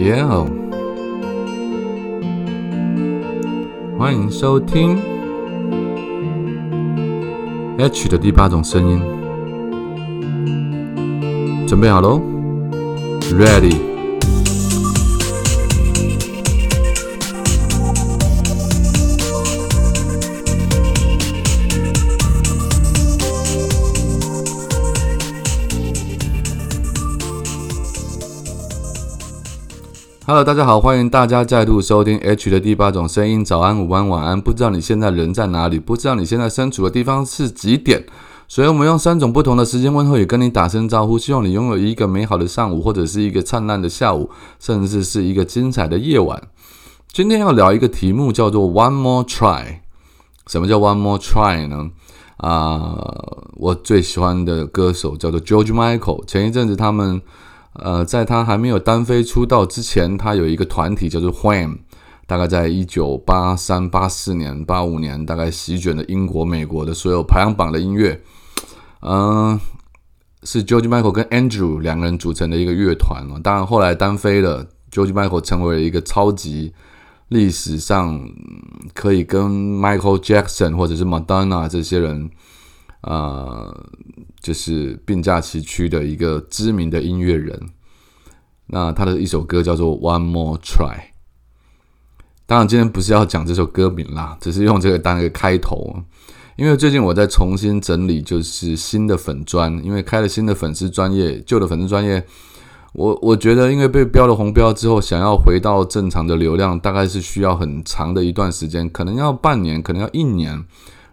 [0.00, 0.46] Yeah，！
[3.98, 4.96] 欢迎收听
[7.76, 8.98] H 的第八种声音，
[11.68, 12.18] 准备好喽
[13.30, 13.89] ，Ready。
[30.30, 33.44] Hello，大家好，欢迎大家再度收听 H 的第八种声音。
[33.44, 34.40] 早安、午安、晚安。
[34.40, 35.76] 不知道你现在人在哪里？
[35.80, 38.06] 不知道你现在身处的地方是几点？
[38.46, 44.30] 所以，我们用三种不同的时间问候语跟你打声招呼，希望你拥有一个美好的上午，或者是一个灿烂的下午，
[44.60, 46.40] 甚至是一个精彩的夜晚。
[47.12, 49.78] 今天要聊一个题目，叫做 One More Try。
[50.46, 51.90] 什么叫 One More Try 呢？
[52.36, 52.96] 啊，
[53.56, 56.24] 我最喜欢的歌手叫做 George Michael。
[56.24, 57.20] 前一阵子他们。
[57.74, 61.78] 呃，在他还没有单飞出道之前，他有一个团体叫做 Wham，
[62.26, 68.20] 大概在一九八三、八四年、八五年，大概席卷了英国、美国的所有排行榜的音乐。
[69.02, 69.58] 嗯，
[70.42, 73.38] 是 George Michael 跟 Andrew 两个人组成的一个乐团嘛。
[73.42, 76.74] 当然后来单飞了，George Michael 成为了一个超级
[77.28, 78.20] 历史上
[78.92, 82.30] 可以跟 Michael Jackson 或者是 Madonna 这些人。
[83.00, 83.74] 啊，
[84.40, 87.60] 就是并驾齐驱的一个知名的音乐人。
[88.66, 90.96] 那他的一首歌叫做《One More Try》。
[92.46, 96.02] 当然，今天不是要讲这首歌名啦，只是用这个当一个开头。
[96.56, 102.22] 因为最近我在重新整理，就是新的粉砖，因为开了新的粉丝专业，旧的粉丝专业，
[102.92, 110.64] 我我觉得因为被标了红标之后，想要回到正常的流量，大概是需要很长的一段时间，可能要半年，可能要一年。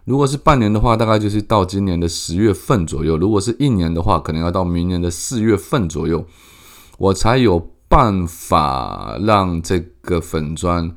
[0.08, 6.24] 如果是半年的话，大概就是到今年的十月份左右；如果是一年的话，可能要到明年的四月份左右，
[6.96, 10.90] 我才有办法让这个粉砖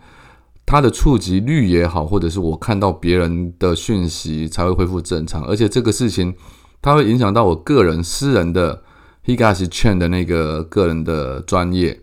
[0.66, 5.44] 它的触及率也好，或者是我看到别人的讯息才会恢复正常。
[5.44, 6.34] 而且这个事情
[6.82, 8.82] 它会影响到我个人私人的
[9.26, 12.00] Higashi Chain 的那个个人的专业，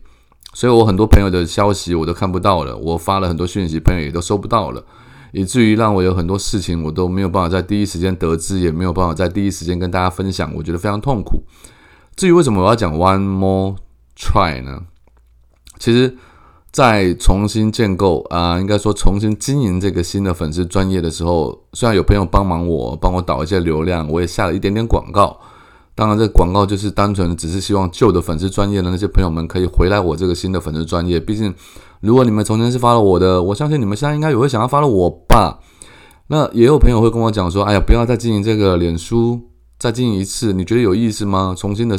[0.52, 4.84] 所以我很多朋友的消息我都看不到了，我发了很多讯息，朋友也都收不到了。
[5.32, 11.42] 以至于让我有很多事情我都没有办法在第一时间得知，也没有办法在第一时间跟大家分享，我觉得非常痛苦。
[12.16, 13.76] 至于为什么我要讲 one more
[14.16, 14.82] try 呢？
[15.78, 16.16] 其实，
[16.72, 25.38] 在重新建构啊，应该说重新经营这个新的粉丝专业的时候，虽然有朋友帮忙我，帮我导一些流量，我也下了一点点广告。
[25.98, 31.18] 当然，这广告就是单纯只是希望旧的粉丝专业的那些朋友们可以回来我这个新的粉丝专业。
[31.18, 31.52] 毕竟，
[32.00, 35.58] 如果你们从前是发了我的，我相信你们现在应该也会想要发了我吧。
[36.28, 39.40] 那也有朋友会跟我讲说：“哎呀，不要再经营这个脸书，
[39.76, 41.52] 再经营一次，你觉得有意思吗？
[41.58, 41.98] 重新的，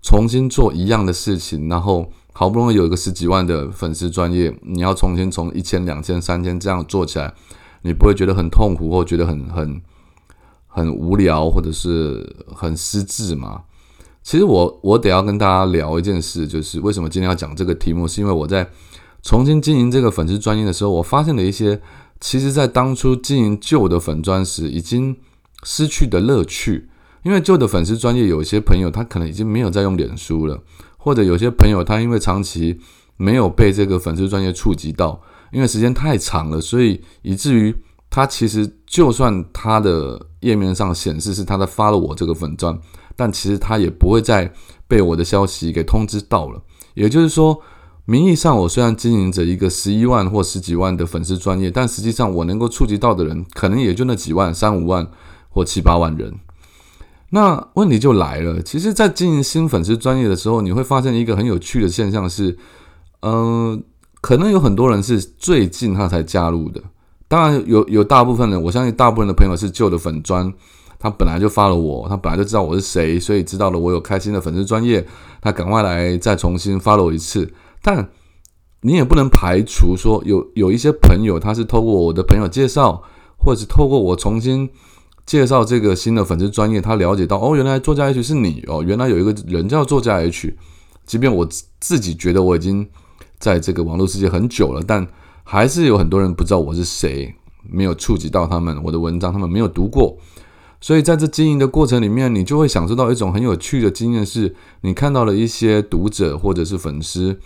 [0.00, 7.34] 重新做一样的事情，然后好不容易有一个十几万的粉丝专业，你要重新从一千、两千、三千这样做起来，
[7.82, 9.78] 你不会觉得很痛苦，或觉得很很？”
[10.68, 12.24] 很无聊或者是
[12.54, 13.62] 很失智嘛？
[14.22, 18.68] 其实我我得要跟大家聊一件事，就是为什么今天要讲这个题目，是因为我在
[19.22, 21.80] 重新经营这个粉丝专业的时候，我发现了一些，
[22.20, 25.16] 其实在当初经营旧的粉砖时已经
[25.64, 26.88] 失去的乐趣。
[27.24, 30.62] 因为旧的粉丝专业有些朋友他可能已经没有在用脸书了，
[30.96, 32.78] 或者有些朋友他因为长期
[33.16, 35.20] 没有被这个粉丝专业触及到，
[35.52, 37.74] 因为时间太长了，所以以至于。
[38.10, 42.78] 他其实就算他的页面上显示是他在发了我这个粉钻，
[43.16, 44.52] 但其实他也不会再
[44.86, 46.62] 被我的消息给通知到了。
[46.94, 47.60] 也就是说，
[48.04, 55.06] 名义上我虽然经营着一个十一万或十几万的粉丝专业，但实际上我能够触及到的人可能也就那几万、三五万
[55.48, 56.34] 或七八万人。
[57.30, 62.56] 那问题就来了，其实，在经营新粉丝专业的时候，你会发现一个很有趣的现象是，
[63.20, 63.82] 嗯，
[64.22, 66.82] 可能有很多人是最近他才加入的。
[67.28, 70.50] 当然有有大部分人，我相信大部分的朋友是旧的粉砖，
[70.98, 75.06] 他本来就发了我，他本来就知道我是谁，所以知道了我有开心的粉丝专业，
[75.42, 77.52] 他赶快来再重新发了我一次。
[77.82, 78.08] 但
[78.80, 83.02] 你也不能排除说有有一些朋友他是透过我的朋友介绍，
[83.36, 84.70] 或者是透过我重新
[85.26, 90.56] 介绍这个新的粉丝专业，他了解到哦，原来作家 H 是你哦，原来有一个人叫作家 H，
[91.04, 91.46] 即便我
[91.78, 92.88] 自己觉得我已经
[93.38, 95.06] 在这个网络世界很久了，但。
[95.50, 97.34] 还是有很多人不知道我是谁，
[97.66, 100.18] 没有触及到他们我的文章，他们没有读过。
[100.78, 107.40] 所以在这经营的过程里面，你就会享受到一种很有趣的经验，是你看到了一些读者或者是粉丝，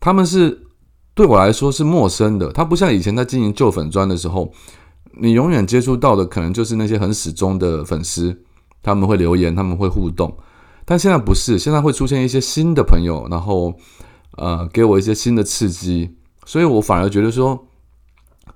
[0.00, 0.66] 他们是
[1.14, 2.50] 对我来说是陌生的。
[2.50, 4.52] 他不像以前在经营旧粉砖的时候，
[5.20, 8.36] 你永远接触到的可能就是那些很始终的粉丝，
[8.82, 10.36] 他们会留言，他们会互动。
[10.84, 13.74] 但现在不是，现在会出现一些新的朋友，然后。
[14.36, 16.14] 呃，给我一些新的刺激，
[16.48, 17.66] 所以我反而觉得说，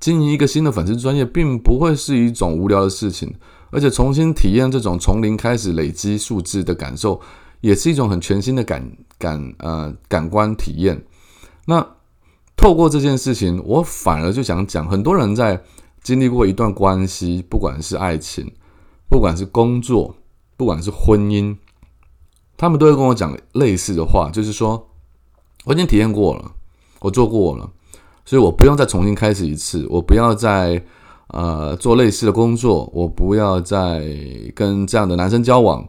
[0.00, 3.34] 经营一个新的粉丝专业，并不会是一种无聊的事情，
[3.70, 7.20] 而且重新体验这种从零开始累积数字的感受，
[7.60, 11.04] 也是一种很全新的感感呃感官体验。
[11.66, 11.86] 那
[12.56, 15.62] 透过这件事情，我反而就想讲，很多人在
[16.02, 18.50] 经历过一段关系，不管是爱情，
[19.10, 20.16] 不管是工作，
[20.56, 21.54] 不管是婚姻，
[22.56, 24.88] 他们都会跟我讲类似的话，就是说。
[25.64, 26.50] 我已经体验过了，
[26.98, 27.70] 我做过了，
[28.24, 29.86] 所以我不用再重新开始一次。
[29.90, 30.82] 我不要再
[31.28, 34.02] 呃做类似的工作，我不要再
[34.54, 35.84] 跟这样的男生交往，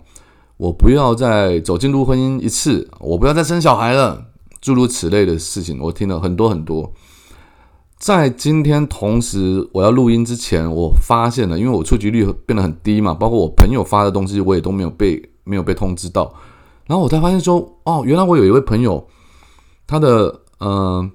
[0.57, 4.25] 我不要再走进入婚姻一次，我不要再生小孩了，
[4.61, 6.91] 诸如此类的事情，我听了很多很多。
[7.97, 16.33] 在今天同时我要录音之前，我发现了，因为我触及率变得很低嘛，包括我朋友发的东西，我也都没有被没有被通知到。
[16.85, 19.07] 然后我才发现说，哦，原来我有一位朋友。
[19.85, 21.07] 他的呃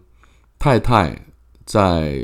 [0.59, 1.27] 太太
[1.65, 2.19] 在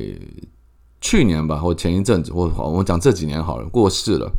[1.00, 4.32] 去年吧，或前一阵子，或我讲这几年好了，过世了。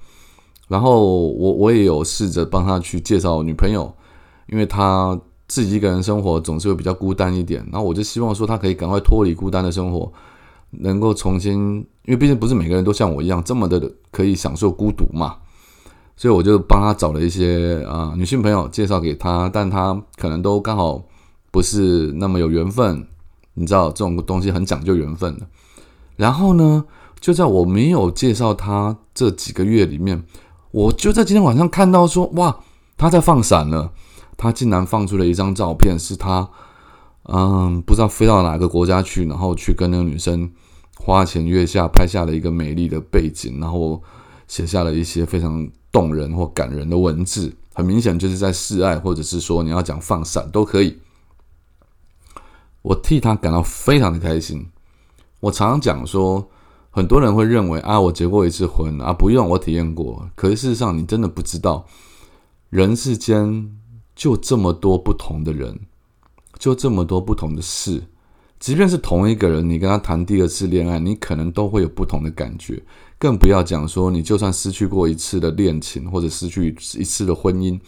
[0.67, 3.93] 然后我我也有试着帮他去介绍女朋友，
[4.47, 7.65] 因为他自己一个人生活总是会比较孤单一点。
[7.71, 10.11] 然后我就希望说他可以赶快脱离孤单的生活，
[10.71, 13.79] 能够重新，因为毕竟不是每个人都像我一样这么的
[14.11, 15.37] 可以享受孤独嘛。
[16.17, 21.03] 所以我就帮他找了一些啊女性朋友介绍给他，但他可能都刚好。
[21.51, 23.07] 不是那么有缘分，
[23.55, 25.47] 你知道这种东西很讲究缘分的。
[26.15, 26.85] 然后呢，
[27.19, 30.23] 就在我没有介绍他这几个月里面，
[30.71, 32.59] 我就在今天晚上看到说，哇，
[32.95, 33.91] 他在放闪了。
[34.37, 36.49] 他竟然放出了一张照片，是他，
[37.23, 40.51] 嗯，不知道飞到哪个国家去，然后去跟那个女生
[40.97, 44.03] 花前月下拍下了一个美丽的背景，然后
[44.49, 47.55] 写下了一些非常动人或感人的文字。
[47.73, 50.97] 很明显就是在示爱，或者是说你要讲放闪都可以。
[52.85, 54.63] 我替他感到非常的开心。
[55.39, 56.47] 我常常讲说，
[56.91, 60.29] 很多人会认为啊，我结过一次婚啊，不用我体验过。
[60.35, 61.83] 可是事实上，你真的不知道，
[62.69, 63.75] 人世间
[64.15, 65.79] 就这么多不同的人，
[66.59, 68.03] 就这么多不同的事。
[68.59, 72.79] 即便是同一个人，你跟他谈第二次恋爱，你可能都会有不同的感觉。
[73.17, 77.79] 更不要讲说，你就算失去过一次的恋情，或者失去一次的婚姻，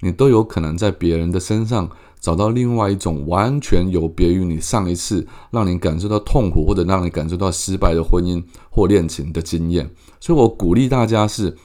[0.00, 1.90] 你都有可能在别人的身上。
[2.20, 9.88] 找到另外一种完全有别于你上一次让你感受到痛苦或者让你感受到失败的婚姻或恋情的经验，
[10.20, 11.56] 所以我鼓励大家是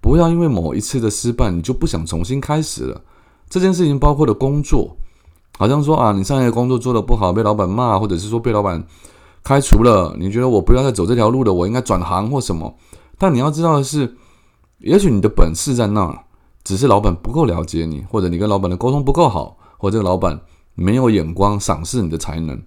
[0.00, 3.00] 不要因为某一次的失败你就不想重新开始了。
[3.50, 4.96] 这件事情包括的工作，
[5.58, 8.84] 好像说啊，你上一个工作做的不好被老板骂，或者是说被老板
[9.42, 12.74] 开除了，你觉得我不要再走这条路了，我应该转行或什么？
[13.18, 14.16] 但你要知道的是，
[14.78, 16.18] 也许你的本事在那儿，
[16.62, 19.56] 只是老板不够了解你，或者你跟老板的沟通不够好。
[19.78, 20.38] 或这个老板
[20.74, 22.60] 没有眼光赏识你的才能，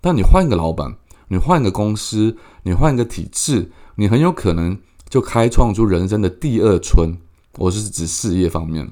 [0.00, 0.94] 但你换一个老板，
[1.28, 4.78] 你换一个公司，你换一个体制，你很有可能
[5.08, 7.16] 就开创出人生的第二春。
[7.58, 8.90] 我是指事业方面。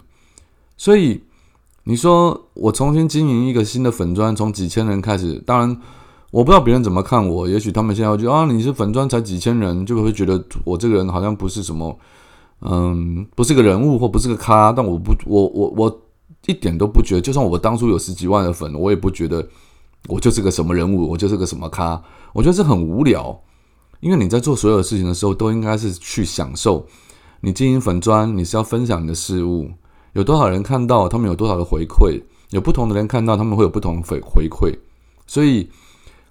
[0.76, 1.22] 所以
[1.84, 5.80] 你说我重新经营一个新的粉砖，从几千人开始，当然
[6.30, 11.98] 我不知道别人怎么看我，也许他们现在觉得啊，你是粉砖才几千人，就会觉得我这个人好像不是什么，
[12.60, 14.72] 嗯，不是个人物或不是个咖。
[14.72, 16.02] 但我不，我我我。
[16.46, 19.46] 一点都不觉得，就算我当初有十几万的粉，我也不觉得
[20.06, 22.02] 我就是个什么人物，我就是个什么咖。
[22.32, 23.38] 我觉得这很无聊，
[24.00, 26.86] 因为你在做所有事情的时候，都应该是去享受。
[27.40, 29.70] 你经营粉砖，你是要分享你的事物，
[30.14, 34.74] 有多少人看到，他们有多少的回馈，有不同的人看到，他们会有不同回回馈。
[35.26, 35.68] 所以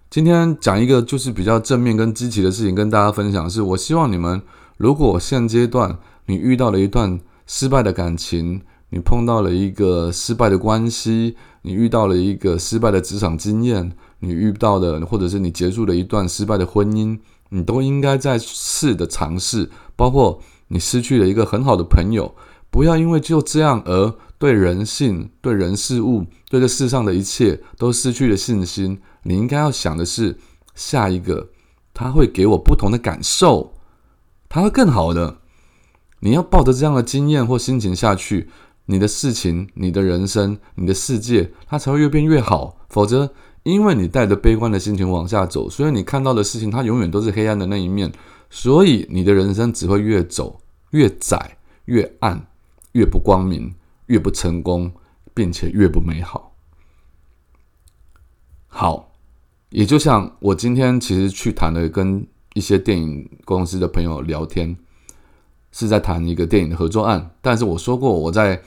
[0.09, 4.41] 今天讲一个就是比较正面跟积极的事情，跟大家分享，是我希望你们，
[4.77, 8.61] 如果现阶段你遇到了一段失败的感情。
[8.89, 19.70] 你碰到了一个失败的关系，你遇到了一个失败的职场经验，你遇到的或者是你结束了一段失败的婚姻，你都应该再试的尝试。
[19.96, 22.34] 包括你失去了一个很好的朋友，
[22.70, 29.01] 不要因为就这样而对人性、对人事物、对这世上的一切都失去了信心。
[29.24, 30.38] 你应该要想的是，
[30.75, 31.50] 下一个
[31.94, 33.74] 他会给我不同的感受，
[34.48, 35.39] 他会更好的。
[36.22, 38.50] 你要抱着这样的经验或心情下去。
[38.88, 42.77] 你的事情、你的人生、你的世界，它才会越变越好。
[42.89, 43.29] 否则，
[43.63, 48.12] 因为你带着悲观的心情往下走，所以你看到的事情，它永远都是黑暗的那一面。
[48.50, 52.48] 所以，你的人生只会越走越窄、越暗、
[52.94, 53.75] 越不光明、
[54.06, 54.94] 越不成功，
[55.34, 56.56] 并且越不美好。
[58.67, 59.12] 好，
[59.70, 64.77] 也就像我今天其实去谈了，跟一些电影公司的朋友聊天。
[65.71, 68.62] 是在谈一个电影的合作案，但是我说过，我在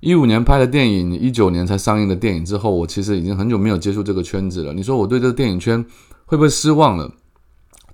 [0.00, 4.72] 一五年拍的电影，一九年才上映的电影之后，我其实已经很久没有接触这个圈子了。
[4.72, 5.84] 你说我对这个电影圈
[6.24, 7.10] 会不会失望了？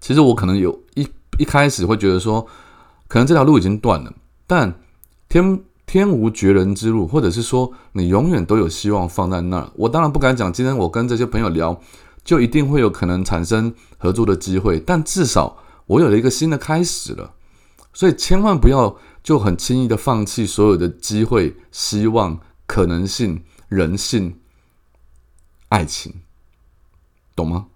[0.01, 1.07] 其实我可能有一
[1.39, 2.47] 一开始会觉得说，
[3.09, 4.13] 可能这条路已经断了。
[4.47, 4.75] 但
[5.29, 9.71] 天天无绝人之路，或者是说你永远都有希望放在那儿。
[9.77, 11.81] 我当然不敢讲，今天我跟这些朋友聊，
[12.25, 14.81] 就一定会有可能产生合作的机会。
[14.81, 15.57] 但至少
[15.87, 17.31] 我有了一个新的开始了。
[17.93, 24.39] 所以千万不要就很轻易的放弃所有的机会、希望、可能性、人性、
[25.69, 26.13] 爱情，
[27.37, 27.67] 懂吗？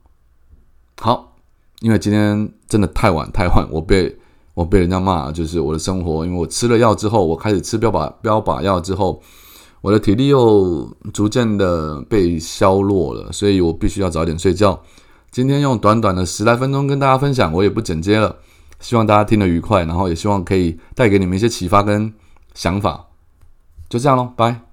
[0.98, 1.36] 好，
[1.80, 4.18] 因为今天真的太晚太晚，我被
[4.54, 9.22] 我被人家骂，就是我的生活，因为我吃了药之后，我开始吃标靶标靶药之后，
[9.82, 14.82] 我的体力又逐渐的被消弱了，所以我必须要早点睡觉。
[15.30, 18.36] 今天用短短的十来分钟跟大家分享，我也不剪接了。
[18.86, 22.14] 希望大家听得愉快，然后也希望可以带给你们一些启发跟
[22.54, 23.06] 想法。
[23.88, 24.65] 就这样喽，拜。